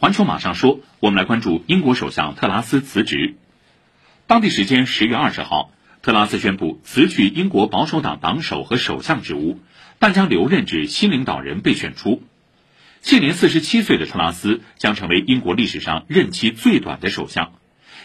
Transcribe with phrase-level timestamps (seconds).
[0.00, 3.34] 环球马上说，我们来关注英国首相特拉斯辞职。
[4.28, 9.58] 当地时间十月二十号，特拉斯宣布辞去英国保守党党首和首相职务，
[9.98, 12.22] 但将留任至新领导人被选出。
[13.02, 17.50] 现年四十七岁的特拉斯将成为英国历史上任期最短的首相。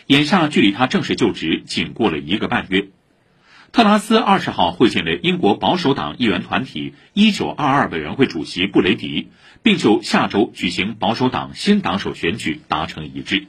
[0.08, 2.88] 眼下距离他正式就职仅过了一个半月。
[3.74, 9.30] 特拉斯二十号会见了英国保守党议员团体一九二二委员会主席布雷迪，
[9.64, 13.48] 并就下周举行保守党新党首选举达成一致。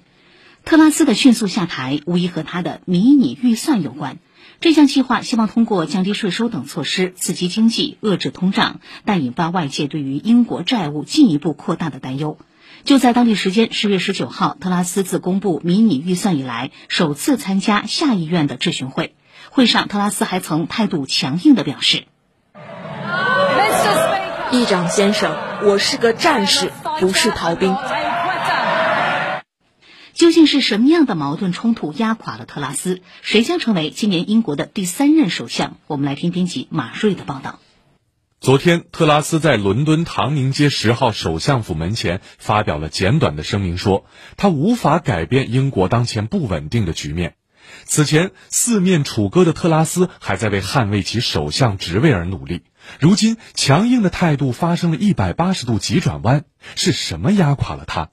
[0.65, 4.17] 特拉斯的迅速下台无疑和他的迷你预算有关。
[4.63, 12.39] 这项计划希望通过降低税收等措施刺激经济、遏制通胀，但引发外界对于英国债务进一步扩大的担忧。
[12.85, 19.14] 就在当地时间十月十九号，特拉斯自公布迷你预算以来首次参加下议院的质询会。
[19.55, 22.07] 会上，特拉斯还曾态度强硬地表示
[24.51, 25.33] ：“议长先生，
[25.63, 27.73] 我是个战士，不是逃兵。”
[30.13, 33.01] 究竟是什么样的矛盾冲突压垮了特拉斯？
[33.23, 35.77] 谁将成为今年英国的第三任首相？
[35.87, 37.61] 我们来听编辑马瑞的报道。
[38.41, 44.05] 昨天，特拉斯在伦敦唐宁街十号首相府门前发表了简短的声明，说
[44.37, 47.37] 他无法改变英国当前不稳定的局面。
[47.87, 52.63] 此前四面楚歌的特拉斯还在为捍卫其首相职位而努力，
[52.99, 58.11] 如今强硬的态度发生了一百八十度急转弯，是什么压垮了他？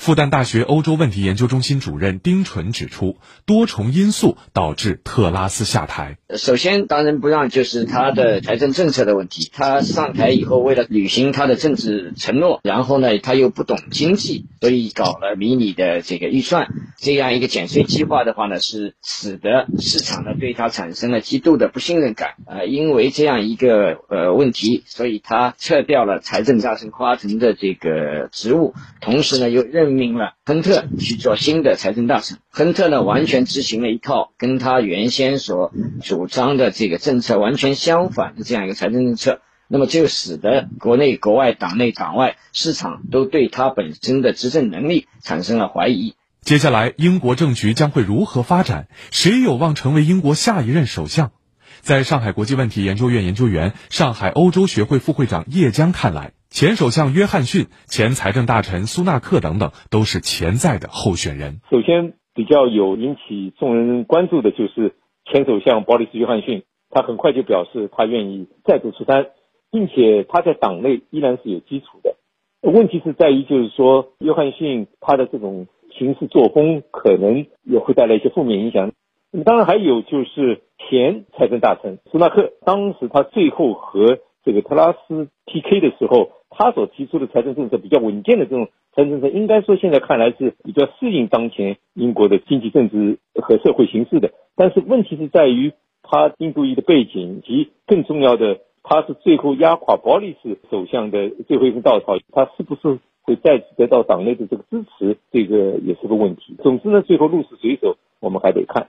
[0.00, 6.16] 复旦大学欧洲问题研究中心主任丁纯指出，多重因素导致特拉斯下台。
[6.34, 9.50] 首先，当仁不让就是他的财政政策的问题。
[9.52, 22.36] 他上台以后，为了履行他的政治承诺，然后呢，他又不懂经济，所以搞了迷你的这个预算，这样一个减税计划的话呢，是使得市场呢对他产生了极度的不信任感。
[22.46, 29.89] 啊，因为这样一个呃问题，所以他撤掉了财政大臣夸腾的这个职务，同时呢又任。
[29.90, 32.38] 任命了亨特去做新的财政大臣。
[32.48, 46.14] 亨特呢，完全执行了一套跟他原先所主张的这个政策完全相反的这样一个财政政策，那么就使得国内国外、党内党外市场都对他本身的执政能力产生了怀疑。
[46.42, 48.88] 接下来，英国政局将会如何发展？
[49.10, 51.32] 谁有望成为英国下一任首相？
[51.80, 56.32] 在上海国际问题研究院研究员、上海欧洲学会副会长叶江看来。
[56.50, 61.60] 前首相约翰逊、前财政大臣苏纳克等等都是潜在的候选人。
[61.70, 69.26] 首先，比较有引起众人关注的就是前首相鲍里斯·约翰逊，他很快就表示他愿意再度出山，
[69.70, 72.16] 并且他在党内依然是有基础的。
[72.62, 78.92] 问题是在于，就是说约翰逊他的这种行事作风可能也会带来一些负面影响。
[79.30, 86.32] 那么，当然还有就是前财政大臣苏纳克，当时他最后和这个特拉斯 PK 的时候。
[86.52, 94.32] 他所提出的财政政策比较稳健的这种财政政策，应该说现在看来是比较适应当前英国的经济政治和社会形势的。
[94.56, 106.56] 但是问题是在于他印度裔的背景，及更重要的，他是最后压垮保里斯首相的最后一根稻草，他是不是会再次得到党内的这个支持，这个也是个问题。
[106.64, 108.88] 总之呢，最后鹿死谁手，我们还得看。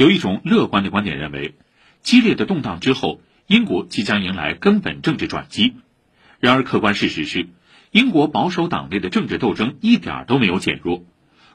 [0.00, 1.56] 有一种乐观的观点认为，
[2.00, 5.74] 激烈的动荡之后，英国即将迎来根本政治转机。
[6.38, 7.48] 然而，客观事实是，
[7.90, 11.04] 英国保守党内的政治斗争一点都没有减弱，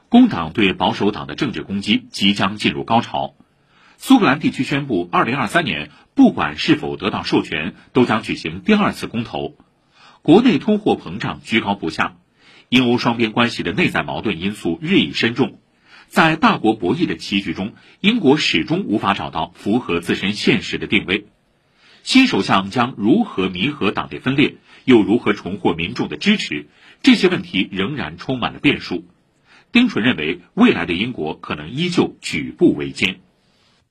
[0.08, 3.34] 工党对保守党的政治攻击即将进入高潮。
[3.96, 9.56] 苏格兰地区宣布，二零二三年不管是否得到授权，都将举行第二次公投。
[10.22, 12.14] 国内通货膨胀居高不下，
[12.68, 15.58] 英欧双边关系的内在矛盾因素日益深重。
[16.08, 21.26] 在大国博弈的棋局中，英国始终无法找到符合自身现实的定位。
[22.02, 24.56] 新首相将如何弥合党内分裂？
[24.84, 26.66] 又如何重获民众的支持？
[27.02, 29.04] 这些问题仍然充满了变数。
[29.72, 33.16] 丁纯认为，未来的英国可能依旧举步维艰。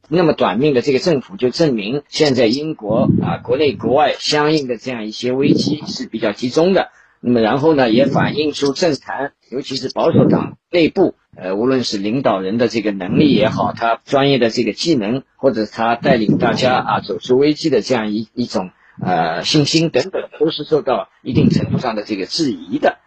[0.08, 6.92] 那么短命的这个政府，就证明现在英国啊，国内国外相应的这样一些危机是比较集中的。
[7.20, 18.72] 那么然后呢，也反映出政坛，尤其是保守党内部，呃，无论是领导人的这个能力也好，他专业的这个技能，或者他带领大家啊走出危机的这样一一种。
[18.98, 22.98] 呃，信心等等都是受到一定程度上的这个质疑的。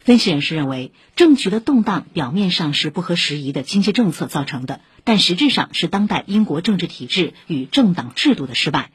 [0.00, 8.90] 分析人士认为，政局的动荡表面上是不合时宜的经济政策造成的，但实质上是当代英国政治体制与政党制度的失败。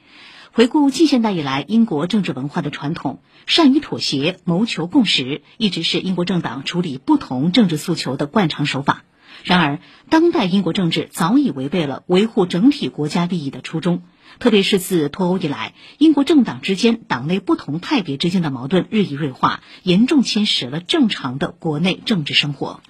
[0.52, 9.04] 回顾近现代以来英国政治文化的传统，善于妥协、谋求共识，一直是英国政党处理不同政治诉求的惯常手法。
[9.44, 9.80] 然而，
[10.10, 14.02] 当代英国政治早已违背了维护整体国家利益的初衷。
[14.40, 22.82] 特别是自脱欧以来，英国政党之间、党内不同派别之间的矛盾日益锐化，严重侵蚀了正常的国内政治生活。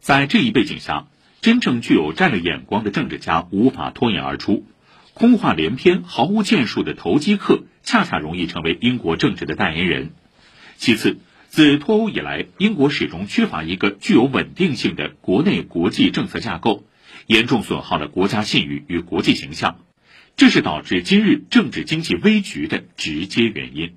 [0.00, 1.06] 在这一背景下，
[1.40, 4.64] 真正具有战略眼光的政治家无法脱颖而出，
[5.14, 10.12] 空话连篇、毫无建树的投机客恰恰容易成为英国政治的代言人。
[10.76, 11.18] 其次，
[11.48, 16.84] 自脱欧以来，英国始终缺乏一个具有稳定性的国内国际政策架构，
[17.26, 19.76] 严重损耗了国家信誉与国际形象，
[20.36, 23.94] 这是导致今日政治经济危局的直接原因。